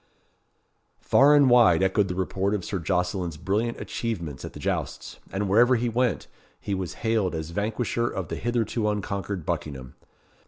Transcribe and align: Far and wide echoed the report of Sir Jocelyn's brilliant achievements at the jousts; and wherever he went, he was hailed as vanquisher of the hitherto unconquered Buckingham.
Far 1.01 1.35
and 1.35 1.47
wide 1.47 1.83
echoed 1.83 2.07
the 2.07 2.15
report 2.15 2.55
of 2.55 2.65
Sir 2.65 2.79
Jocelyn's 2.79 3.37
brilliant 3.37 3.79
achievements 3.79 4.43
at 4.43 4.53
the 4.53 4.59
jousts; 4.59 5.19
and 5.31 5.47
wherever 5.47 5.75
he 5.75 5.89
went, 5.89 6.25
he 6.59 6.73
was 6.73 6.93
hailed 7.05 7.35
as 7.35 7.51
vanquisher 7.51 8.07
of 8.09 8.29
the 8.29 8.37
hitherto 8.37 8.89
unconquered 8.89 9.45
Buckingham. 9.45 9.93